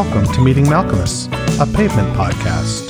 [0.00, 1.26] welcome to Meeting Malkmus,
[1.60, 2.88] a pavement podcast.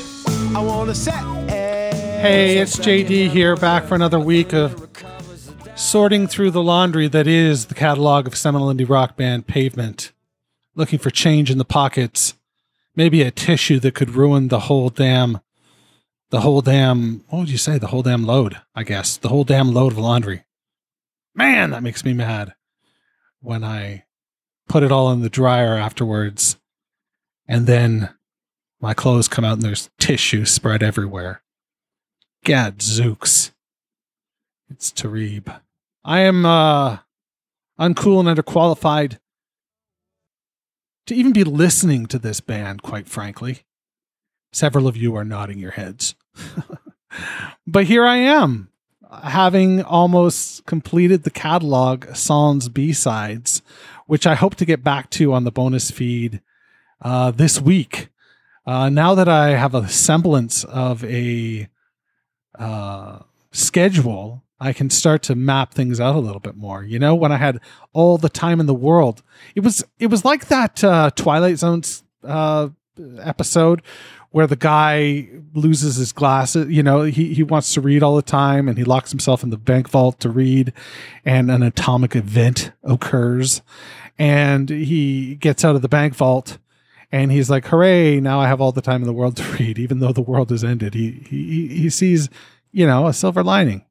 [2.21, 4.89] Hey, it's JD here, back for another week of
[5.75, 10.13] sorting through the laundry that is the catalog of seminal indie rock band Pavement.
[10.77, 12.35] Looking for change in the pockets,
[12.95, 15.41] maybe a tissue that could ruin the whole damn,
[16.29, 19.43] the whole damn, what would you say, the whole damn load, I guess, the whole
[19.43, 20.45] damn load of laundry.
[21.35, 22.55] Man, that makes me mad
[23.41, 24.05] when I
[24.69, 26.57] put it all in the dryer afterwards
[27.51, 28.11] and then
[28.81, 31.43] my clothes come out and there's tissue spread everywhere.
[32.45, 33.51] Gadzooks.
[34.71, 35.61] It's Tarib.
[36.05, 36.99] I am uh,
[37.79, 39.19] uncool and underqualified
[41.09, 43.63] to even be listening to this band, quite frankly.
[44.53, 46.15] Several of you are nodding your heads.
[47.67, 48.69] but here I am,
[49.25, 53.61] having almost completed the catalog Sans B sides,
[54.07, 56.41] which I hope to get back to on the bonus feed
[57.03, 58.09] uh, this week.
[58.67, 61.69] Uh, now that I have a semblance of a
[62.59, 63.21] uh,
[63.53, 66.85] schedule, I can start to map things out a little bit more.
[66.85, 67.59] You know, when I had
[67.93, 69.23] all the time in the world,
[69.55, 71.83] it was it was like that uh, Twilight Zone
[72.23, 72.69] uh,
[73.21, 73.83] episode
[74.33, 76.71] where the guy loses his glasses.
[76.71, 79.51] You know, he he wants to read all the time, and he locks himself in
[79.51, 80.73] the bank vault to read,
[81.25, 83.63] and an atomic event occurs,
[84.19, 86.59] and he gets out of the bank vault.
[87.13, 88.21] And he's like, "Hooray!
[88.21, 90.51] Now I have all the time in the world to read, even though the world
[90.51, 92.29] has ended." He he he sees,
[92.73, 93.85] you know, a silver lining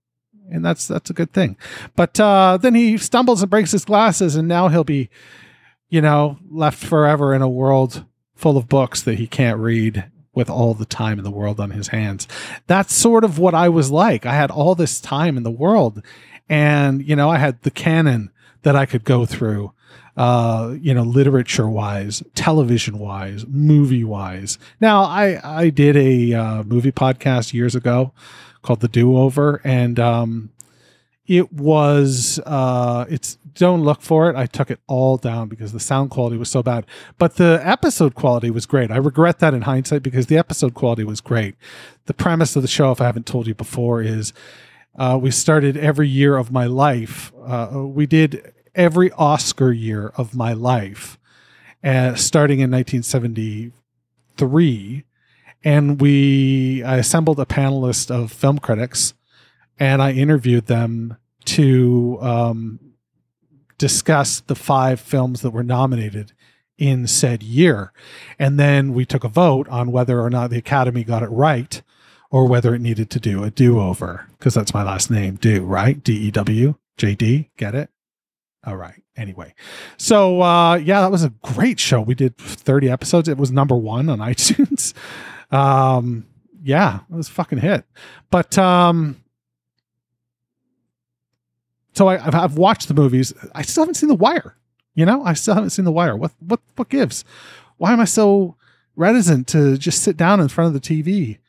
[0.51, 1.57] and that's that's a good thing.
[1.95, 5.09] But uh, then he stumbles and breaks his glasses, and now he'll be,
[5.89, 10.49] you know, left forever in a world full of books that he can't read with
[10.49, 12.27] all the time in the world on his hands.
[12.67, 14.25] That's sort of what I was like.
[14.25, 16.01] I had all this time in the world,
[16.47, 18.31] and you know, I had the canon
[18.63, 19.73] that I could go through.
[20.19, 24.59] Uh, you know, literature wise, television wise, movie wise.
[24.81, 28.11] Now, I I did a uh, movie podcast years ago
[28.61, 30.49] called The Do Over, and um,
[31.25, 34.35] it was uh, it's don't look for it.
[34.35, 36.85] I took it all down because the sound quality was so bad,
[37.17, 38.91] but the episode quality was great.
[38.91, 41.55] I regret that in hindsight because the episode quality was great.
[42.07, 44.33] The premise of the show, if I haven't told you before, is
[44.97, 47.31] uh, we started every year of my life.
[47.41, 51.17] Uh, we did every Oscar year of my life,
[51.83, 55.05] uh, starting in 1973
[55.63, 59.13] and we I assembled a panelist of film critics,
[59.77, 62.79] and I interviewed them to um,
[63.77, 66.33] discuss the five films that were nominated
[66.77, 67.91] in said year,
[68.37, 71.81] and then we took a vote on whether or not the Academy got it right,
[72.31, 75.65] or whether it needed to do a do over because that's my last name, do
[75.65, 77.89] right, D E W J D, get it?
[78.69, 79.01] All right.
[79.17, 79.55] Anyway,
[79.97, 82.01] so uh, yeah, that was a great show.
[82.01, 83.27] We did 30 episodes.
[83.27, 84.93] It was number one on iTunes.
[85.51, 86.27] Um,
[86.61, 87.83] yeah, it was fucking hit.
[88.29, 89.23] But um,
[91.93, 93.33] so I, have I've watched the movies.
[93.55, 94.55] I still haven't seen The Wire.
[94.93, 96.15] You know, I still haven't seen The Wire.
[96.15, 97.25] What what what gives?
[97.77, 98.55] Why am I so
[98.95, 101.39] reticent to just sit down in front of the TV?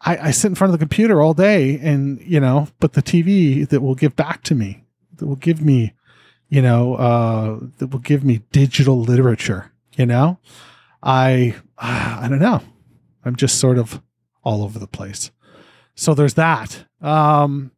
[0.00, 3.02] I, I sit in front of the computer all day, and you know, but the
[3.02, 4.84] TV that will give back to me,
[5.16, 5.92] that will give me,
[6.52, 9.72] you know, uh, that will give me digital literature.
[9.96, 10.38] You know,
[11.02, 12.60] I I don't know.
[13.24, 14.02] I'm just sort of
[14.44, 15.30] all over the place.
[15.94, 16.84] So there's that.
[17.00, 17.70] Um,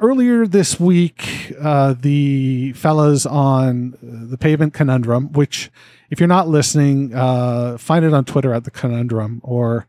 [0.00, 5.70] earlier this week, uh, the fellas on the Pavement Conundrum, which,
[6.10, 9.86] if you're not listening, uh, find it on Twitter at the Conundrum or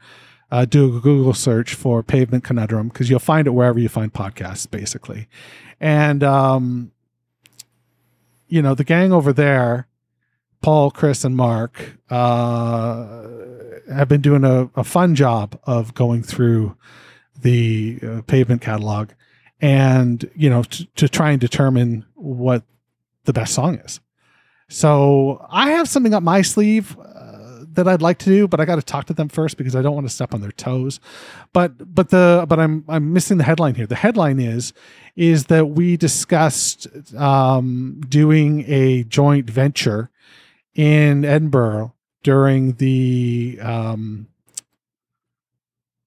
[0.52, 4.14] uh, do a Google search for Pavement Conundrum because you'll find it wherever you find
[4.14, 5.28] podcasts, basically.
[5.84, 6.94] And, um,
[8.48, 9.88] you know, the gang over there
[10.62, 13.24] Paul, Chris, and Mark uh,
[13.92, 16.78] have been doing a, a, fun job of going through
[17.42, 19.10] the uh, pavement catalog
[19.60, 22.64] and you know t- to try and determine what
[23.26, 24.00] the best song is.
[24.70, 26.96] So I have something up my sleeve
[27.76, 29.82] that I'd like to do, but I got to talk to them first because I
[29.82, 31.00] don't want to step on their toes.
[31.52, 33.88] But but the but I'm I'm missing the headline here.
[33.88, 34.74] The headline is
[35.16, 40.10] is that we discussed um, doing a joint venture
[40.76, 41.94] in Edinburgh
[42.24, 44.28] during the um,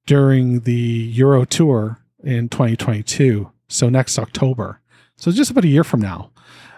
[0.06, 3.50] during the Euro tour in 2022.
[3.68, 4.80] So next October.
[5.16, 6.30] So just about a year from now,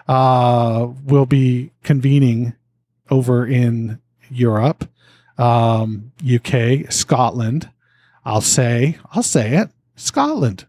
[0.07, 2.55] uh, we'll be convening
[3.09, 4.89] over in Europe,
[5.37, 7.69] um, UK, Scotland.
[8.25, 10.65] I'll say, I'll say it, Scotland.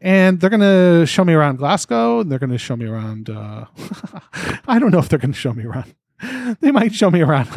[0.00, 2.20] and they're going to show me around Glasgow.
[2.20, 3.30] And they're going to show me around.
[3.30, 3.66] Uh,
[4.66, 5.94] I don't know if they're going to show me around.
[6.60, 7.48] They might show me around.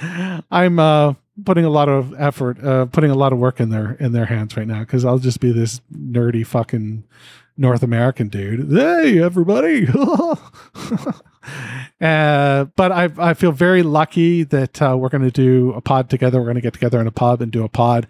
[0.00, 3.68] I'm, I'm uh, putting a lot of effort, uh, putting a lot of work in
[3.68, 7.04] their in their hands right now because I'll just be this nerdy fucking
[7.58, 8.72] North American dude.
[8.72, 9.86] Hey, everybody.
[12.00, 16.10] Uh, but I, I feel very lucky that uh, we're going to do a pod
[16.10, 16.38] together.
[16.38, 18.06] We're going to get together in a pub and do a pod.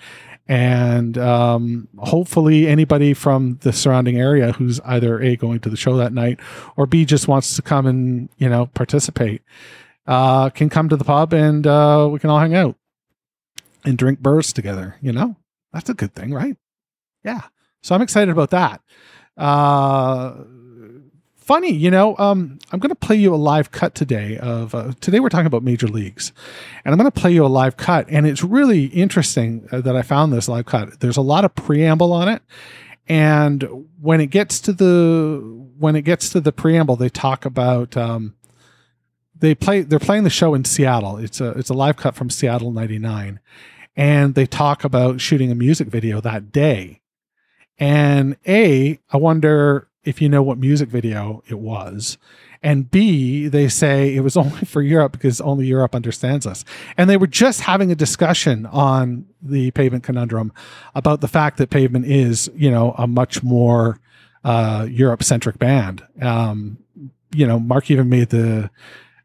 [0.48, 5.96] And um, hopefully, anybody from the surrounding area who's either A, going to the show
[5.96, 6.38] that night,
[6.76, 9.42] or B, just wants to come and, you know, participate,
[10.06, 12.76] uh, can come to the pub and uh, we can all hang out
[13.84, 14.96] and drink burrs together.
[15.00, 15.36] You know,
[15.72, 16.56] that's a good thing, right?
[17.24, 17.42] Yeah.
[17.82, 18.80] So I'm excited about that.
[19.36, 20.44] Uh,
[21.46, 24.92] funny, you know, um, I'm going to play you a live cut today of uh,
[25.00, 26.32] today we're talking about major leagues,
[26.84, 29.94] and I'm going to play you a live cut, and it's really interesting uh, that
[29.96, 30.98] I found this live cut.
[31.00, 32.42] There's a lot of preamble on it,
[33.08, 35.40] and when it gets to the
[35.78, 38.34] when it gets to the preamble, they talk about um,
[39.38, 41.16] they play they're playing the show in Seattle.
[41.16, 43.38] It's a it's a live cut from Seattle '99,
[43.94, 47.02] and they talk about shooting a music video that day
[47.78, 52.16] and A, I wonder if you know what music video it was.
[52.62, 56.64] And B, they say it was only for Europe because only Europe understands us.
[56.96, 60.52] And they were just having a discussion on the pavement conundrum
[60.94, 64.00] about the fact that pavement is, you know, a much more
[64.44, 66.06] uh, Europe centric band.
[66.22, 66.78] Um,
[67.34, 68.70] you know, Mark even made the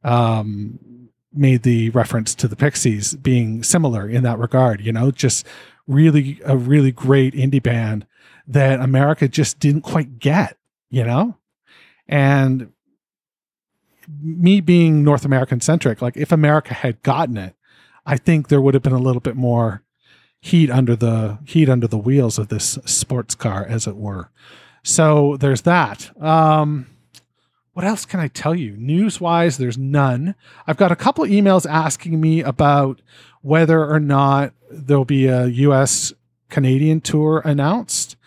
[0.04, 0.80] um,
[1.34, 4.82] made the reference to the Pixies being similar in that regard.
[4.82, 5.46] You know, just
[5.88, 8.06] really a really great indie band
[8.48, 10.58] that America just didn't quite get,
[10.92, 11.38] you know?
[12.08, 12.72] And
[14.22, 17.56] me being North American centric, like if America had gotten it,
[18.06, 19.84] I think there would have been a little bit more
[20.42, 24.30] heat under the heat under the wheels of this sports car, as it were.
[24.84, 26.12] So there's that.
[26.22, 26.88] Um,
[27.74, 28.76] what else can I tell you?
[28.76, 30.36] News wise, there's none.
[30.68, 33.02] I've got a couple emails asking me about
[33.42, 36.12] whether or not there'll be a US
[36.50, 38.18] Canadian tour announced.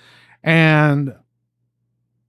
[0.43, 1.15] And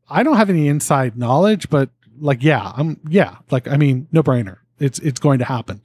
[0.10, 4.24] I don't have any inside knowledge, but like, yeah, I'm, yeah, like, I mean, no
[4.24, 4.58] brainer.
[4.80, 5.82] It's, it's going to happen.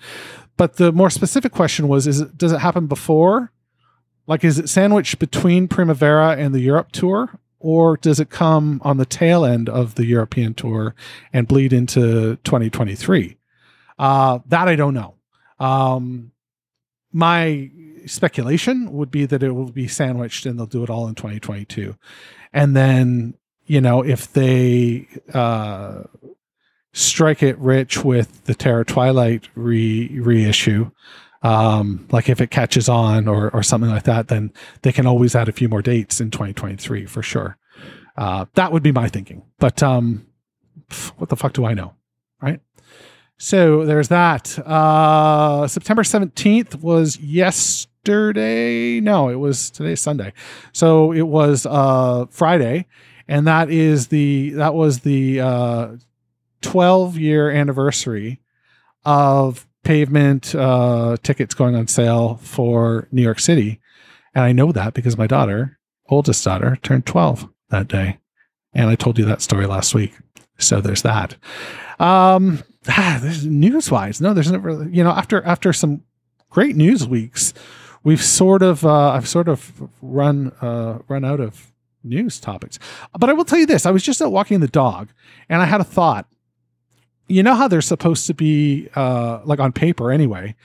[0.57, 3.53] But the more specific question was, is it, does it happen before?
[4.27, 7.31] Like, is it sandwiched between Primavera and the Europe tour?
[7.59, 10.95] Or does it come on the tail end of the European tour
[11.33, 13.37] and bleed into 2023?
[13.99, 15.15] Uh, that I don't know.
[15.59, 16.33] Um,
[17.13, 17.71] my
[18.07, 21.97] speculation would be that it will be sandwiched and they'll do it all in 2022.
[22.53, 23.35] And then,
[23.71, 26.03] you know, if they uh,
[26.93, 30.91] strike it rich with the Terror Twilight re reissue,
[31.43, 34.53] um, like if it catches on or, or something like that, then
[34.83, 37.59] they can always add a few more dates in 2023 for sure.
[38.17, 39.45] Uh, that would be my thinking.
[39.61, 40.27] But um,
[41.19, 41.95] what the fuck do I know?
[42.43, 42.59] Right.
[43.39, 44.59] So there's that.
[44.59, 48.99] Uh, September 17th was yesterday.
[48.99, 50.33] No, it was today's Sunday.
[50.73, 52.89] So it was uh, Friday.
[53.31, 55.89] And that is the that was the uh,
[56.63, 58.41] 12 year anniversary
[59.05, 63.81] of pavement uh, tickets going on sale for New York City.
[64.35, 68.19] And I know that because my daughter, oldest daughter, turned 12 that day.
[68.75, 70.13] And I told you that story last week.
[70.59, 71.37] So there's that.
[72.01, 76.03] Um, ah, news wise, no, there's never, you know, after, after some
[76.51, 77.55] great news weeks,
[78.03, 81.70] we've sort of, uh, I've sort of run, uh, run out of
[82.03, 82.79] news topics.
[83.19, 85.11] But I will tell you this I was just out walking the dog
[85.49, 86.27] and I had a thought.
[87.29, 90.57] You know how they're supposed to be, uh, like on paper anyway,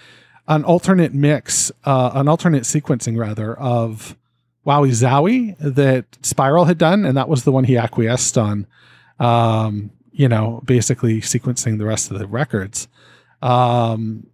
[0.48, 4.18] an alternate mix, uh, an alternate sequencing rather of
[4.66, 8.66] Wowie Zowie that Spiral had done, and that was the one he acquiesced on.
[9.20, 12.88] Um, you know, basically sequencing the rest of the records.
[13.42, 14.28] Um,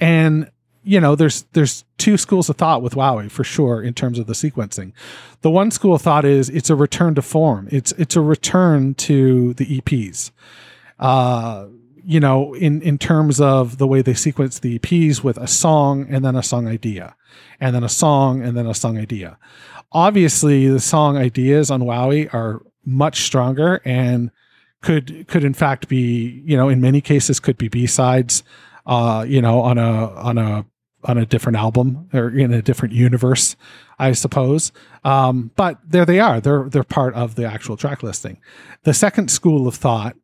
[0.00, 0.50] and
[0.88, 4.26] you know, there's there's two schools of thought with Wowie for sure in terms of
[4.26, 4.92] the sequencing.
[5.42, 7.68] The one school of thought is it's a return to form.
[7.70, 10.30] It's it's a return to the EPs.
[10.98, 11.66] Uh,
[12.02, 16.06] you know, in in terms of the way they sequence the EPs with a song
[16.08, 17.14] and then a song idea,
[17.60, 19.36] and then a song and then a song idea.
[19.92, 24.30] Obviously, the song ideas on Wowie are much stronger and
[24.80, 28.44] could could in fact be you know in many cases could be b-sides
[28.86, 30.64] uh you know on a on a
[31.04, 33.56] on a different album or in a different universe
[33.98, 34.72] i suppose.
[35.04, 36.40] Um but there they are.
[36.40, 38.38] They're they're part of the actual track listing.
[38.84, 40.16] The second school of thought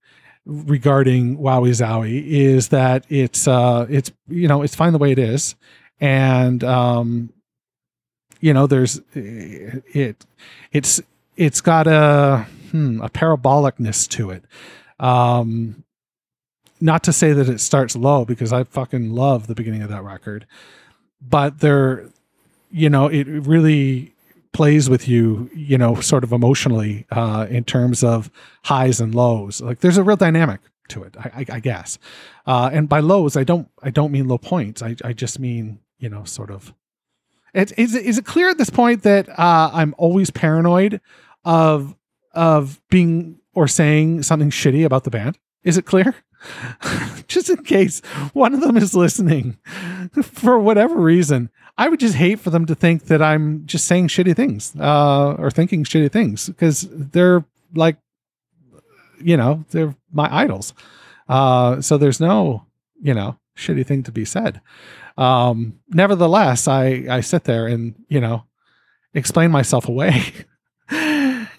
[0.46, 5.18] regarding wowie zowie is that it's uh it's you know it's fine the way it
[5.18, 5.56] is.
[6.00, 7.32] And um
[8.40, 10.24] you know there's it
[10.72, 11.00] it's
[11.36, 14.44] it's got a hmm, a parabolicness to it.
[14.98, 15.84] Um,
[16.84, 20.04] not to say that it starts low because I fucking love the beginning of that
[20.04, 20.46] record,
[21.18, 22.10] but there,
[22.70, 24.12] you know, it really
[24.52, 28.30] plays with you, you know, sort of emotionally uh, in terms of
[28.64, 29.62] highs and lows.
[29.62, 31.98] Like there's a real dynamic to it, I, I, I guess.
[32.46, 34.82] Uh, and by lows, I don't I don't mean low points.
[34.82, 36.74] I, I just mean you know sort of.
[37.54, 41.00] It, is, is it clear at this point that uh, I'm always paranoid
[41.46, 41.96] of
[42.34, 45.38] of being or saying something shitty about the band?
[45.62, 46.14] Is it clear?
[47.28, 48.00] just in case
[48.32, 49.58] one of them is listening
[50.22, 51.50] for whatever reason.
[51.76, 55.34] I would just hate for them to think that I'm just saying shitty things uh,
[55.38, 57.96] or thinking shitty things because they're like,
[59.20, 60.72] you know, they're my idols.
[61.28, 62.64] Uh, so there's no,
[63.02, 64.60] you know, shitty thing to be said.
[65.16, 68.44] Um, nevertheless, I, I sit there and, you know,
[69.14, 70.22] explain myself away.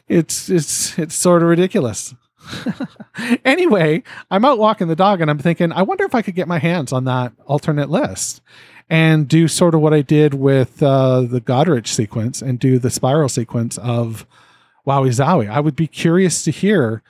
[0.08, 2.14] it's, it's, it's sort of ridiculous.
[3.46, 6.48] anyway, I'm out walking the dog and I'm thinking, I wonder if I could get
[6.48, 8.42] my hands on that alternate list
[8.90, 12.90] and do sort of what I did with uh, the Godrich sequence and do the
[12.90, 14.28] spiral sequence of
[14.86, 15.50] Wowie Zowie.
[15.50, 17.02] I would be curious to hear,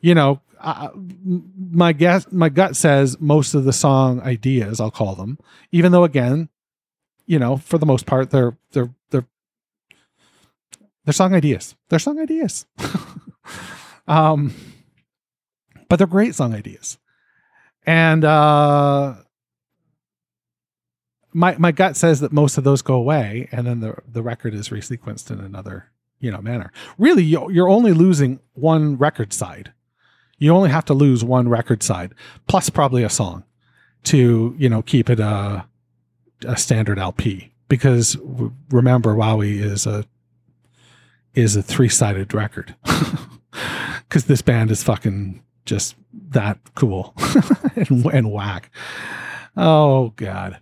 [0.00, 5.14] you know, uh, my guess, my gut says most of the song ideas, I'll call
[5.14, 5.38] them,
[5.72, 6.48] even though again,
[7.26, 9.26] you know, for the most part, they're they're they're
[11.04, 11.74] they're song ideas.
[11.88, 12.66] They're song ideas.
[14.06, 14.54] um,
[15.92, 16.96] but they're great song ideas.
[17.84, 19.12] And uh,
[21.34, 24.54] my my gut says that most of those go away, and then the the record
[24.54, 26.72] is resequenced in another you know manner.
[26.96, 29.74] Really, you're only losing one record side.
[30.38, 32.14] You only have to lose one record side
[32.48, 33.44] plus probably a song
[34.04, 35.66] to you know keep it a
[36.46, 38.16] a standard LP because
[38.70, 40.06] remember Wowie is a
[41.34, 42.74] is a three sided record
[44.08, 45.96] because this band is fucking just
[46.30, 47.14] that cool
[47.76, 48.70] and, and whack.
[49.56, 50.58] Oh God.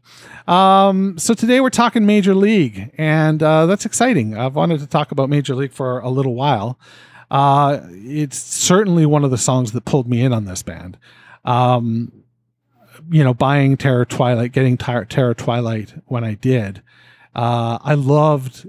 [0.48, 4.36] Um, so today we're talking Major League, and uh, that's exciting.
[4.36, 6.78] I've wanted to talk about Major League for a little while.
[7.30, 10.98] Uh, it's certainly one of the songs that pulled me in on this band.
[11.44, 12.24] Um,
[13.10, 16.82] you know, buying Terror Twilight, getting Terror, Terror Twilight when I did.
[17.34, 18.68] Uh, I loved,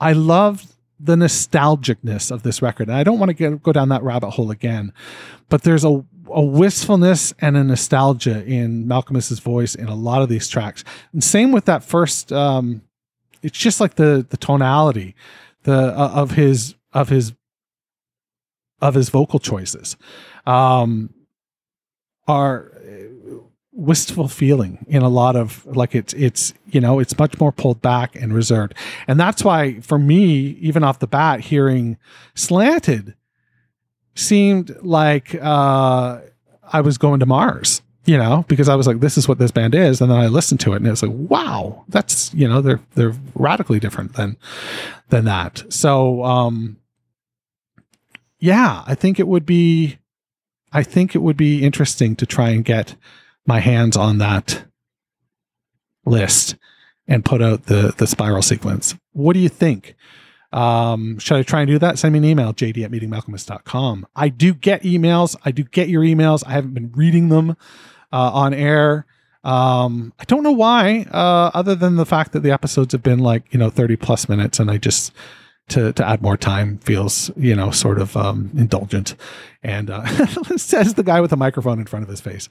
[0.00, 0.66] I loved
[0.98, 2.88] the nostalgicness of this record.
[2.88, 4.92] And I don't want to get, go down that rabbit hole again,
[5.48, 10.28] but there's a, a wistfulness and a nostalgia in Malkmus's voice in a lot of
[10.28, 10.84] these tracks.
[11.12, 12.82] And same with that first, um,
[13.42, 15.14] it's just like the, the tonality,
[15.64, 17.34] the, uh, of his, of his,
[18.80, 19.96] of his vocal choices,
[20.46, 21.12] um,
[22.26, 22.75] are
[23.76, 27.82] wistful feeling in a lot of like it's it's you know it's much more pulled
[27.82, 28.74] back and reserved.
[29.06, 31.98] And that's why for me even off the bat hearing
[32.34, 33.14] slanted
[34.14, 36.20] seemed like uh
[36.72, 39.50] i was going to mars you know because i was like this is what this
[39.50, 40.00] band is.
[40.00, 42.80] And then i listened to it and it was like wow that's you know they're
[42.94, 44.38] they're radically different than
[45.10, 45.64] than that.
[45.68, 46.78] So um
[48.38, 49.98] yeah i think it would be
[50.72, 52.96] i think it would be interesting to try and get
[53.46, 54.64] my hands on that
[56.04, 56.56] list
[57.08, 58.94] and put out the the spiral sequence.
[59.12, 59.94] What do you think?
[60.52, 61.98] Um, should I try and do that?
[61.98, 64.06] Send me an email, jd at meetingmalkmus.com.
[64.14, 65.36] I do get emails.
[65.44, 66.44] I do get your emails.
[66.46, 67.50] I haven't been reading them
[68.12, 69.06] uh, on air.
[69.44, 73.20] Um, I don't know why, uh, other than the fact that the episodes have been
[73.20, 75.12] like, you know, 30 plus minutes and I just
[75.68, 79.14] to to add more time feels you know sort of um, indulgent.
[79.62, 80.06] And uh,
[80.56, 82.48] says the guy with the microphone in front of his face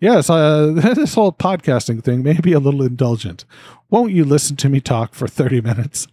[0.00, 3.44] yes uh, this whole podcasting thing may be a little indulgent.
[3.88, 6.08] Won't you listen to me talk for 30 minutes?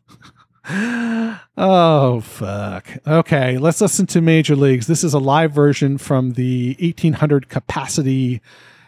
[1.55, 2.87] Oh fuck.
[3.05, 4.87] Okay let's listen to major leagues.
[4.87, 8.41] This is a live version from the 1800 capacity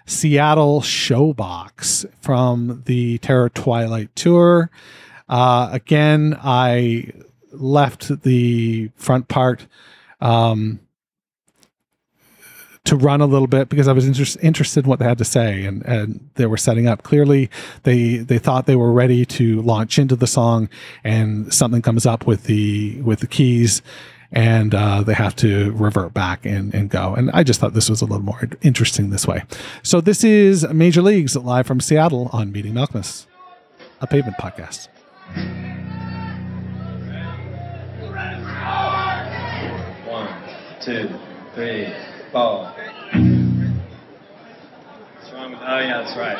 [0.06, 4.70] seattle showbox from the terror twilight tour.
[5.28, 7.12] Uh, again, I
[7.60, 9.68] left the front part
[10.22, 10.80] um,
[12.86, 15.26] to run a little bit because I was inter- interested in what they had to
[15.26, 17.04] say, and and they were setting up.
[17.04, 17.50] Clearly,
[17.84, 20.70] they they thought they were ready to launch into the song,
[21.04, 23.82] and something comes up with the with the keys,
[24.32, 27.16] and uh, they have to revert back and and go.
[27.16, 29.44] And I just thought this was a little more interesting this way.
[29.82, 33.26] So this is Major Leagues live from Seattle on Meeting Malkmus,
[34.00, 34.90] a pavement podcast.
[40.86, 41.10] Two,
[41.56, 41.92] three,
[42.32, 42.72] four.
[45.16, 45.60] What's wrong with?
[45.66, 46.38] Oh yeah, that's right.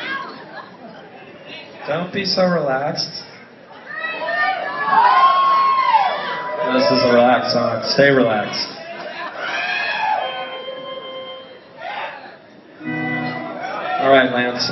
[1.88, 3.24] Don't be so relaxed.
[6.72, 7.82] This is a relaxed song.
[7.94, 8.70] Stay relaxed.
[14.00, 14.70] All right, Lance.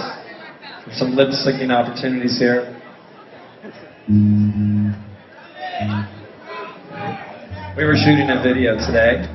[0.93, 2.81] Some lip syncing opportunities here.
[7.77, 9.27] We were shooting a video today,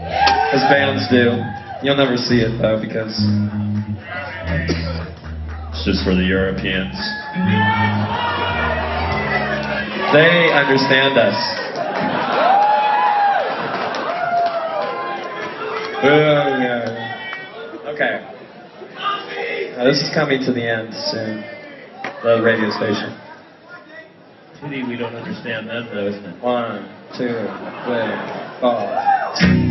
[0.00, 1.36] as bands do.
[1.82, 3.14] You'll never see it though because
[5.72, 6.94] It's just for the Europeans.
[10.12, 11.38] they understand us.
[16.00, 17.84] Oh, yeah.
[17.88, 18.22] Okay.
[19.76, 21.42] Now, this is coming to the end soon.
[22.22, 23.18] The radio station.
[24.60, 26.42] Pity we don't understand them though, isn't it?
[26.42, 27.34] One, two,
[27.84, 28.10] three,
[28.60, 29.67] four.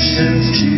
[0.00, 0.69] Magic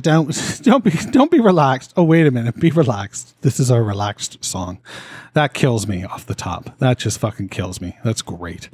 [0.00, 1.92] Don't don't be don't be relaxed.
[1.96, 2.58] Oh, wait a minute.
[2.58, 3.40] Be relaxed.
[3.42, 4.78] This is our relaxed song.
[5.34, 6.78] That kills me off the top.
[6.78, 7.96] That just fucking kills me.
[8.04, 8.68] That's great.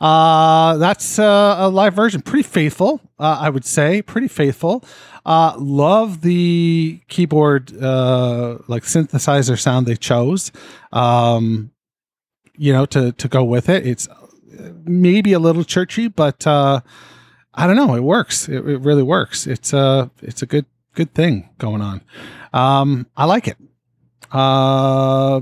[0.00, 2.22] Uh, that's uh, a live version.
[2.22, 4.00] Pretty faithful, uh, I would say.
[4.00, 4.84] Pretty faithful.
[5.26, 10.52] Uh, love the keyboard, uh, like synthesizer sound they chose.
[10.92, 11.72] Um,
[12.56, 13.86] you know, to to go with it.
[13.86, 14.08] It's
[14.84, 16.80] maybe a little churchy, but uh,
[17.54, 17.94] I don't know.
[17.94, 18.48] It works.
[18.48, 19.46] It, it really works.
[19.46, 22.02] It's a it's a good good thing going on.
[22.52, 23.56] Um, I like it.
[24.32, 25.40] Uh,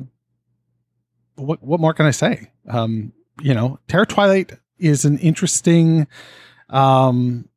[1.36, 2.50] what what more can I say?
[2.68, 6.06] Um, you know, Terror Twilight is an interesting
[6.68, 7.48] Um,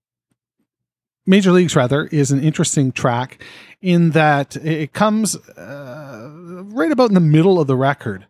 [1.26, 3.42] Major Leagues, rather, is an interesting track
[3.82, 6.30] in that it comes uh,
[6.66, 8.28] right about in the middle of the record.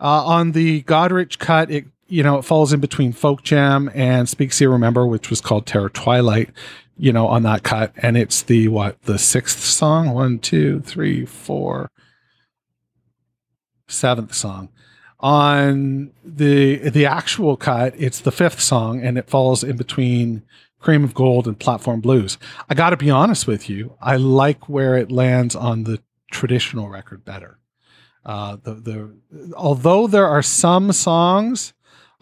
[0.00, 4.28] Uh, on the Godrich cut, it you know it falls in between Folk Jam and
[4.28, 6.50] Speak See Remember, which was called Terror Twilight.
[6.98, 10.10] You know, on that cut, and it's the what the sixth song?
[10.10, 11.90] One, two, three, four,
[13.88, 14.68] seventh song.
[15.20, 20.42] On the the actual cut, it's the fifth song, and it falls in between
[20.80, 22.36] Cream of Gold and Platform Blues.
[22.68, 26.90] I got to be honest with you, I like where it lands on the traditional
[26.90, 27.58] record better.
[28.24, 29.16] Uh, the the
[29.56, 31.72] although there are some songs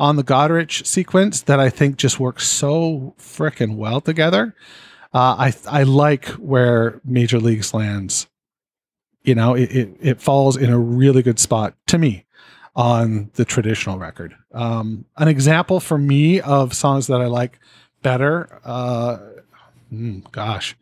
[0.00, 4.56] on the Godrich sequence that I think just works so frickin' well together.
[5.12, 8.26] Uh, I I like where Major Leagues lands.
[9.22, 12.24] You know, it, it it falls in a really good spot to me
[12.74, 14.34] on the traditional record.
[14.52, 17.58] Um, an example for me of songs that I like
[18.02, 18.58] better.
[18.64, 19.18] Uh,
[19.92, 20.76] mm, gosh,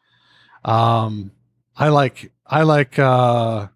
[0.65, 1.33] um,
[1.77, 3.67] I like I like uh,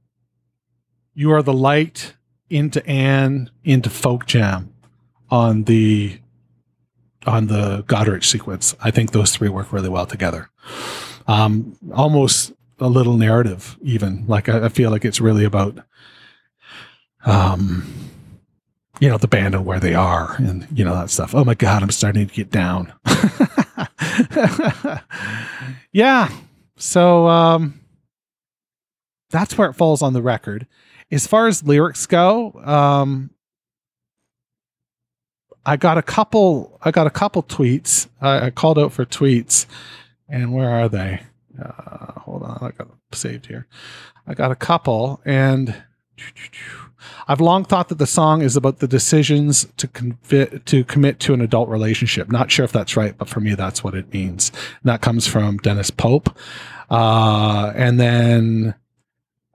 [1.15, 2.15] "You Are the Light"
[2.49, 4.72] into Ann into Folk Jam
[5.33, 6.21] on the
[7.27, 8.77] on the Godrich sequence.
[8.83, 10.51] I think those three work really well together.
[11.27, 14.27] Um, almost a little narrative, even.
[14.27, 15.79] Like I, I feel like it's really about
[17.25, 17.85] um
[19.01, 21.35] you know the band and where they are and you know that stuff.
[21.35, 22.93] Oh my god i'm starting to get down.
[25.93, 26.31] Yeah.
[26.77, 27.81] So um
[29.31, 30.67] that's where it falls on the record.
[31.11, 33.31] As far as lyrics go um
[35.67, 39.67] i got a couple i got a couple tweets i, I called out for tweets
[40.29, 41.23] and where are they
[41.63, 43.67] uh hold on i got saved here
[44.27, 45.83] i got a couple and
[47.29, 51.35] I've long thought that the song is about the decisions to convi- to commit to
[51.35, 52.31] an adult relationship.
[52.31, 54.51] Not sure if that's right, but for me, that's what it means.
[54.83, 56.37] And that comes from Dennis Pope.
[56.91, 58.75] Uh, and then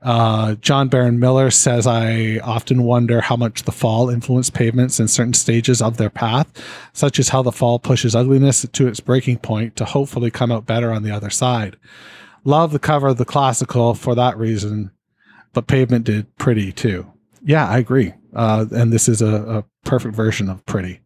[0.02, 5.08] uh, John Barron Miller says, I often wonder how much the fall influenced pavements in
[5.08, 6.52] certain stages of their path,
[6.94, 10.66] such as how the fall pushes ugliness to its breaking point to hopefully come out
[10.66, 11.78] better on the other side.
[12.44, 14.92] Love the cover of the classical for that reason,
[15.54, 17.12] but Pavement did pretty too.
[17.44, 18.14] Yeah, I agree.
[18.34, 21.02] Uh, and this is a, a perfect version of pretty.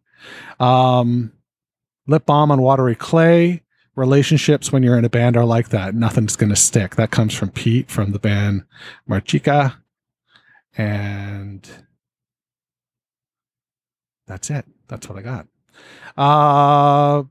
[0.60, 1.32] Um,
[2.06, 3.62] lip balm on watery clay.
[3.94, 5.94] Relationships when you're in a band are like that.
[5.94, 6.96] Nothing's going to stick.
[6.96, 8.64] That comes from Pete from the band
[9.08, 9.76] Marchica.
[10.76, 11.68] And
[14.26, 14.64] that's it.
[14.88, 15.46] That's what I got.
[16.16, 17.24] Uh,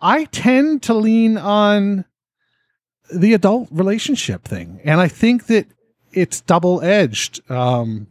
[0.00, 2.04] I tend to lean on
[3.14, 4.80] the adult relationship thing.
[4.84, 5.66] And I think that
[6.12, 7.40] it's double edged.
[7.50, 8.08] Um,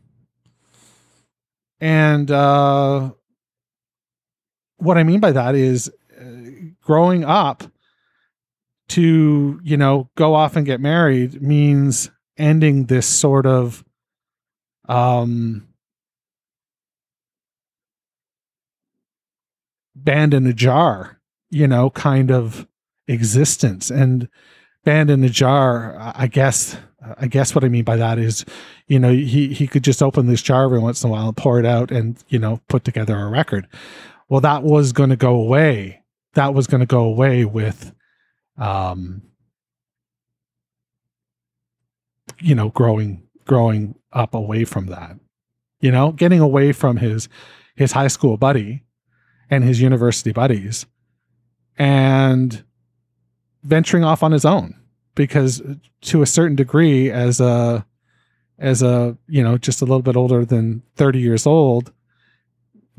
[1.80, 3.12] and uh,
[4.78, 6.24] what I mean by that is uh,
[6.82, 7.71] growing up
[8.92, 13.84] to, you know, go off and get married means ending this sort of
[14.88, 15.68] um,
[19.96, 22.68] band in a jar, you know, kind of
[23.08, 23.90] existence.
[23.90, 24.28] And
[24.84, 26.78] band in a jar, I guess
[27.18, 28.46] I guess what I mean by that is,
[28.88, 31.38] you know, he he could just open this jar every once in a while and
[31.38, 33.68] pour it out and you know put together a record.
[34.30, 36.04] Well, that was going to go away.
[36.34, 37.94] That was going to go away with,
[38.58, 39.22] um,
[42.40, 45.18] you know, growing growing up away from that.
[45.80, 47.28] You know, getting away from his
[47.76, 48.84] his high school buddy
[49.50, 50.86] and his university buddies,
[51.78, 52.64] and
[53.64, 54.76] venturing off on his own
[55.16, 55.62] because
[56.02, 57.86] to a certain degree as a
[58.58, 61.92] as a you know just a little bit older than 30 years old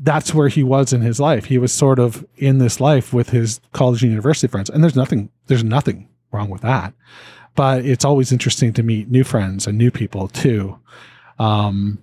[0.03, 1.45] that's where he was in his life.
[1.45, 4.69] He was sort of in this life with his college and university friends.
[4.69, 6.93] And there's nothing there's nothing wrong with that.
[7.55, 10.77] But it's always interesting to meet new friends and new people too
[11.39, 11.97] um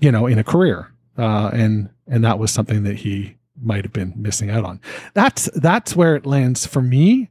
[0.00, 3.92] you know in a career uh and and that was something that he might have
[3.92, 4.80] been missing out on.
[5.14, 7.30] That's that's where it lands for me.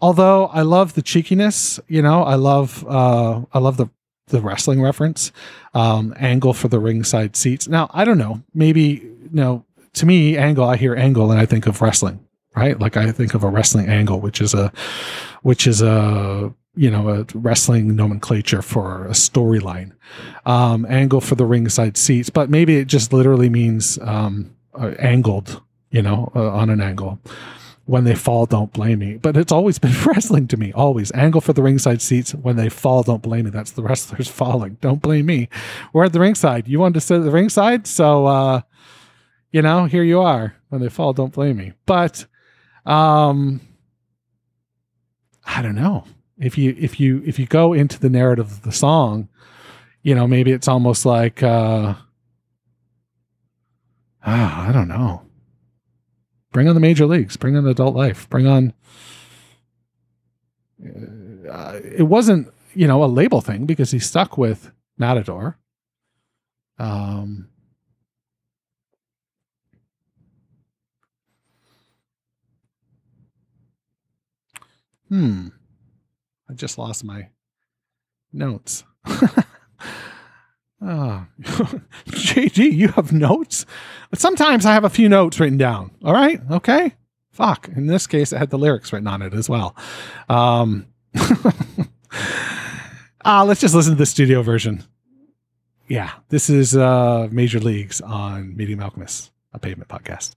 [0.00, 3.90] Although I love the cheekiness, you know, I love uh I love the
[4.32, 5.30] the wrestling reference,
[5.74, 7.68] um, angle for the ringside seats.
[7.68, 9.64] Now, I don't know, maybe you know,
[9.94, 12.78] to me, angle, I hear angle and I think of wrestling, right?
[12.78, 14.72] Like I think of a wrestling angle, which is a
[15.42, 19.92] which is a you know a wrestling nomenclature for a storyline
[20.46, 25.60] um angle for the ringside seats but maybe it just literally means um uh, angled
[25.90, 27.18] you know uh, on an angle
[27.84, 29.16] when they fall, don't blame me.
[29.16, 31.10] But it's always been wrestling to me, always.
[31.12, 32.32] Angle for the ringside seats.
[32.34, 33.50] When they fall, don't blame me.
[33.50, 34.78] That's the wrestlers falling.
[34.80, 35.48] Don't blame me.
[35.92, 36.68] We're at the ringside.
[36.68, 37.86] You wanted to sit at the ringside?
[37.86, 38.60] So, uh,
[39.50, 40.54] you know, here you are.
[40.68, 41.72] When they fall, don't blame me.
[41.86, 42.26] But
[42.86, 43.60] Um,
[45.44, 46.04] I don't know
[46.38, 49.28] if you if you if you go into the narrative of the song,
[50.02, 51.94] you know, maybe it's almost like uh,
[54.24, 55.22] ah, I don't know.
[56.52, 57.36] Bring on the major leagues.
[57.36, 58.28] Bring on adult life.
[58.28, 58.74] Bring on.
[61.50, 65.58] Uh, it wasn't you know a label thing because he stuck with Matador.
[66.78, 67.48] Um,
[75.08, 75.48] hmm.
[76.48, 77.28] I just lost my
[78.32, 78.84] notes.
[80.84, 81.26] Oh,
[82.08, 83.66] JD, you have notes?
[84.14, 85.92] Sometimes I have a few notes written down.
[86.04, 86.40] All right.
[86.50, 86.94] Okay.
[87.30, 87.68] Fuck.
[87.68, 89.76] In this case, it had the lyrics written on it as well.
[90.28, 90.86] Um,
[93.24, 94.82] uh, let's just listen to the studio version.
[95.88, 100.32] Yeah, this is uh, Major Leagues on Meeting Malkmus, a pavement podcast.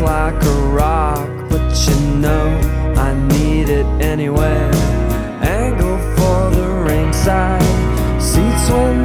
[0.00, 2.46] Like a rock, but you know
[2.96, 4.70] I need it anyway.
[5.42, 7.62] Angle for the ringside
[8.20, 8.99] seats when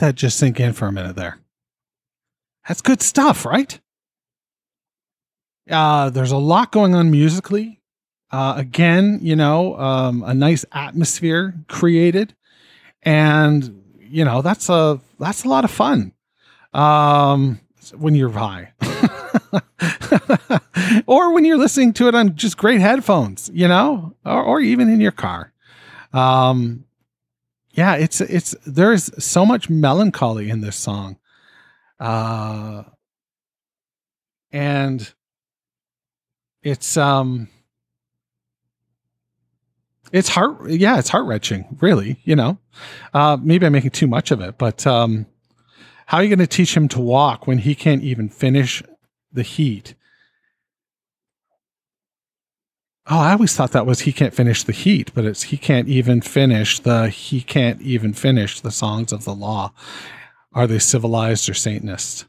[0.00, 1.38] That just sink in for a minute there.
[2.66, 3.78] That's good stuff, right?
[5.70, 7.82] Uh, there's a lot going on musically.
[8.32, 12.34] Uh, again, you know, um, a nice atmosphere created,
[13.02, 16.12] and you know that's a that's a lot of fun.
[16.72, 17.60] Um,
[17.94, 18.72] when you're high,
[21.06, 24.88] or when you're listening to it on just great headphones, you know, or, or even
[24.88, 25.52] in your car.
[26.14, 26.86] Um,
[27.72, 31.18] yeah, it's it's there's so much melancholy in this song.
[31.98, 32.84] Uh
[34.52, 35.12] and
[36.62, 37.48] it's um
[40.12, 42.58] it's heart yeah it's heart wrenching really you know
[43.14, 45.26] uh maybe i'm making too much of it but um
[46.06, 48.82] how are you going to teach him to walk when he can't even finish
[49.32, 49.94] the heat
[53.06, 55.88] oh i always thought that was he can't finish the heat but it's he can't
[55.88, 59.72] even finish the he can't even finish the songs of the law.
[60.52, 62.26] Are they civilized or satanist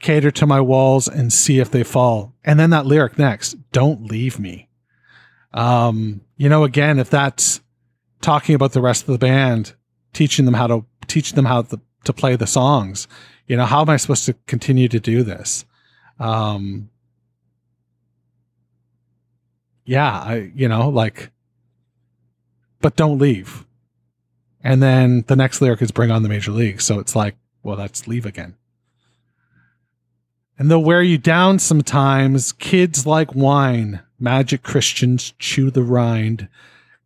[0.00, 2.32] cater to my walls and see if they fall.
[2.44, 4.68] And then that lyric next don't leave me.
[5.52, 7.60] Um you know again if that's
[8.20, 9.74] talking about the rest of the band
[10.12, 13.08] teaching them how to teach them how to, to play the songs
[13.46, 15.64] you know how am i supposed to continue to do this?
[16.18, 16.90] Um
[19.88, 21.30] yeah i you know like
[22.80, 23.64] but don't leave.
[24.62, 26.80] And then the next lyric is bring on the major league.
[26.80, 28.56] So it's like well that's leave again.
[30.58, 32.52] And they'll wear you down sometimes.
[32.52, 34.00] Kids like wine.
[34.18, 36.48] Magic christians chew the rind.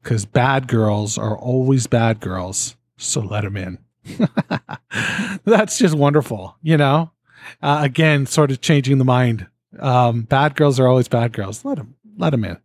[0.02, 2.76] Because bad girls are always bad girls.
[2.96, 3.78] So let them in.
[5.44, 7.12] That's just wonderful you know?
[7.60, 9.46] Uh, again sort of changing the mind.
[9.78, 11.64] Um, bad girls are always bad girls.
[11.64, 12.58] Let them let them in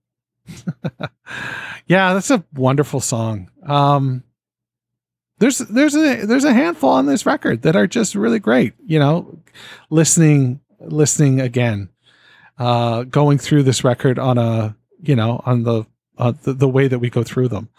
[1.87, 3.49] yeah that's a wonderful song.
[3.65, 4.23] Um,
[5.39, 8.99] there's there's a there's a handful on this record that are just really great you
[8.99, 9.39] know
[9.89, 11.89] listening listening again
[12.57, 15.85] uh going through this record on a you know on the
[16.17, 17.69] uh, the, the way that we go through them.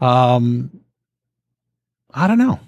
[0.00, 0.80] Um
[2.14, 2.60] i don't know.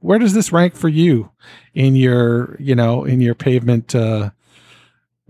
[0.00, 1.30] Where does this rank for you
[1.74, 4.30] in your you know in your pavement uh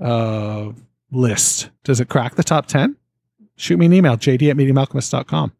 [0.02, 0.72] uh
[1.12, 1.70] list?
[1.84, 2.96] Does it crack the top 10
[3.60, 5.52] shoot me an email jd at meetingmalkmus.com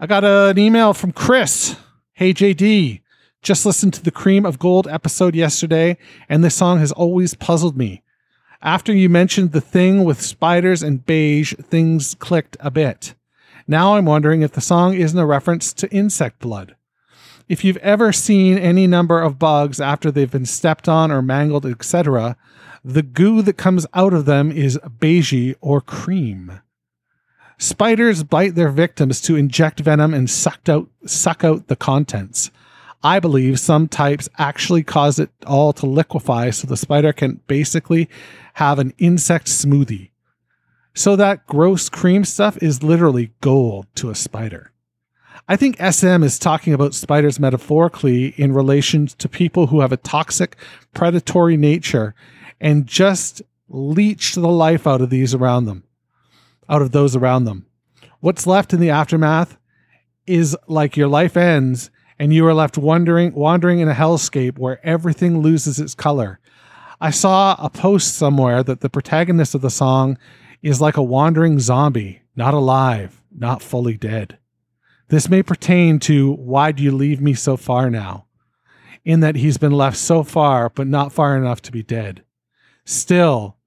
[0.00, 1.74] I got an email from Chris.
[2.12, 3.00] Hey, JD,
[3.42, 5.96] just listened to the Cream of Gold episode yesterday,
[6.28, 8.04] and this song has always puzzled me.
[8.62, 13.14] After you mentioned the thing with spiders and beige, things clicked a bit.
[13.66, 16.76] Now I'm wondering if the song isn't a reference to insect blood.
[17.48, 21.66] If you've ever seen any number of bugs after they've been stepped on or mangled,
[21.66, 22.36] etc.,
[22.88, 26.62] the goo that comes out of them is beige or cream.
[27.58, 32.50] Spiders bite their victims to inject venom and sucked out, suck out the contents.
[33.02, 38.08] I believe some types actually cause it all to liquefy so the spider can basically
[38.54, 40.10] have an insect smoothie.
[40.94, 44.72] So that gross cream stuff is literally gold to a spider.
[45.46, 49.98] I think SM is talking about spiders metaphorically in relation to people who have a
[49.98, 50.56] toxic,
[50.94, 52.14] predatory nature
[52.60, 55.84] and just leech the life out of these around them
[56.68, 57.66] out of those around them.
[58.20, 59.56] What's left in the aftermath
[60.26, 64.84] is like your life ends and you are left wandering wandering in a hellscape where
[64.86, 66.40] everything loses its color.
[67.00, 70.18] I saw a post somewhere that the protagonist of the song
[70.62, 74.36] is like a wandering zombie, not alive, not fully dead.
[75.08, 78.26] This may pertain to why do you leave me so far now?
[79.04, 82.24] In that he's been left so far, but not far enough to be dead.
[82.88, 83.58] Still,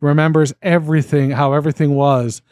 [0.00, 2.42] remembers everything, how everything was,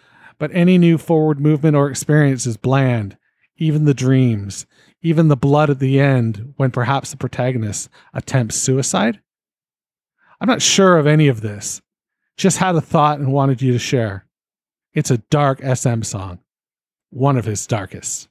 [0.41, 3.17] but any new forward movement or experience is bland,
[3.59, 4.67] even the dreams,
[5.03, 9.21] even the blood at the end when perhaps the protagonist attempts suicide?
[10.41, 11.81] I'm not sure of any of this.
[12.37, 14.27] Just had a thought and wanted you to share.
[14.95, 16.41] It's a dark SM song,
[17.11, 18.27] one of his darkest.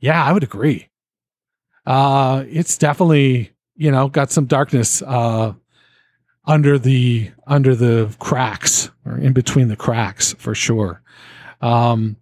[0.00, 0.88] Yeah, I would agree.
[1.86, 5.52] Uh, it's definitely, you know, got some darkness uh,
[6.48, 11.02] under the under the cracks or in between the cracks for sure.
[11.60, 12.16] Um,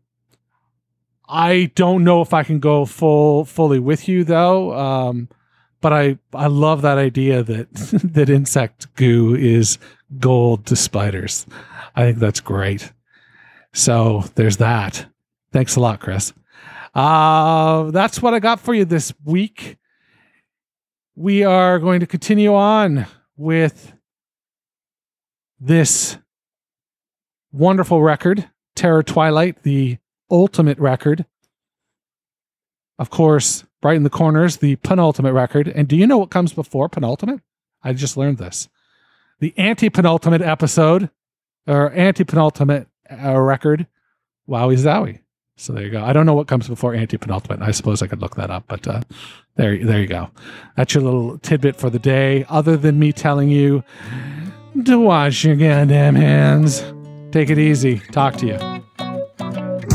[1.28, 4.74] I don't know if I can go full fully with you though.
[4.74, 5.28] Um,
[5.80, 7.72] but I I love that idea that
[8.14, 9.78] that insect goo is
[10.18, 11.46] gold to spiders.
[11.94, 12.92] I think that's great.
[13.72, 15.06] So there's that.
[15.52, 16.32] Thanks a lot, Chris.
[16.94, 19.76] Uh, that's what I got for you this week.
[21.14, 23.92] We are going to continue on with
[25.60, 26.18] this
[27.52, 29.98] wonderful record, Terror Twilight, the
[30.30, 31.24] ultimate record.
[32.98, 35.68] Of course, Brighten the Corners, the penultimate record.
[35.68, 37.40] And do you know what comes before penultimate?
[37.82, 38.68] I just learned this.
[39.38, 41.10] The anti penultimate episode
[41.66, 43.86] or anti penultimate uh, record,
[44.48, 45.20] Wowie Zowie.
[45.58, 46.04] So there you go.
[46.04, 47.62] I don't know what comes before anti penultimate.
[47.62, 49.02] I suppose I could look that up, but uh,
[49.56, 50.30] there, there you go.
[50.76, 52.44] That's your little tidbit for the day.
[52.48, 53.84] Other than me telling you
[54.84, 56.84] to wash your goddamn hands.
[57.32, 57.98] Take it easy.
[58.12, 58.58] Talk to you.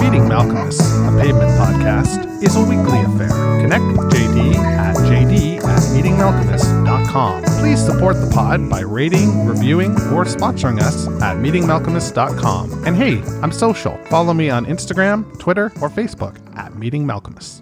[0.01, 3.29] Meeting Malkmus, a pavement podcast, is a weekly affair.
[3.61, 7.43] Connect with JD at JD at meetingmalkmus.com.
[7.59, 12.85] Please support the pod by rating, reviewing, or sponsoring us at meetingmalkmus.com.
[12.85, 13.97] And hey, I'm social.
[14.05, 17.61] Follow me on Instagram, Twitter, or Facebook at Meeting Malkmus.